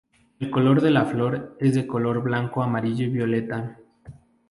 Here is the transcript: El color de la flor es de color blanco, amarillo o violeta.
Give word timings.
El 0.39 0.49
color 0.49 0.81
de 0.81 0.89
la 0.89 1.05
flor 1.05 1.55
es 1.59 1.75
de 1.75 1.85
color 1.85 2.23
blanco, 2.23 2.63
amarillo 2.63 3.07
o 3.07 3.11
violeta. 3.11 3.77